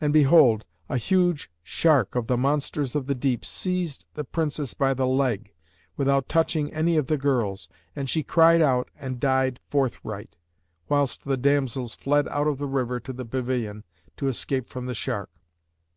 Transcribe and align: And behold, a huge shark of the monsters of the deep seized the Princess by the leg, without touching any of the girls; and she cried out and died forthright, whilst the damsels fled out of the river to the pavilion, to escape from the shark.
And 0.00 0.12
behold, 0.12 0.64
a 0.88 0.98
huge 0.98 1.50
shark 1.64 2.14
of 2.14 2.28
the 2.28 2.36
monsters 2.36 2.94
of 2.94 3.06
the 3.06 3.14
deep 3.16 3.44
seized 3.44 4.06
the 4.14 4.22
Princess 4.22 4.72
by 4.72 4.94
the 4.94 5.04
leg, 5.04 5.52
without 5.96 6.28
touching 6.28 6.72
any 6.72 6.96
of 6.96 7.08
the 7.08 7.16
girls; 7.16 7.68
and 7.96 8.08
she 8.08 8.22
cried 8.22 8.62
out 8.62 8.88
and 8.94 9.18
died 9.18 9.58
forthright, 9.66 10.36
whilst 10.88 11.24
the 11.24 11.36
damsels 11.36 11.96
fled 11.96 12.28
out 12.28 12.46
of 12.46 12.58
the 12.58 12.68
river 12.68 13.00
to 13.00 13.12
the 13.12 13.24
pavilion, 13.24 13.82
to 14.16 14.28
escape 14.28 14.68
from 14.68 14.86
the 14.86 14.94
shark. 14.94 15.30